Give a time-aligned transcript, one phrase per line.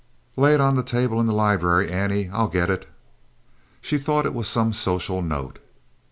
[0.35, 2.27] "Lay it on the table in the library, Annie.
[2.33, 2.87] I'll get it."
[3.81, 5.59] She thought it was some social note.